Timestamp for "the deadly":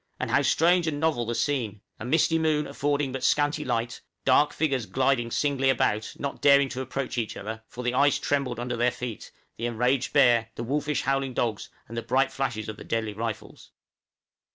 12.77-13.13